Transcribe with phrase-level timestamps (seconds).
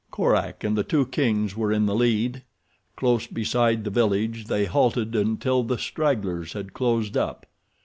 [0.09, 2.41] Korak and the two kings were in the lead.
[2.95, 7.45] Close beside the village they halted until the stragglers had closed up.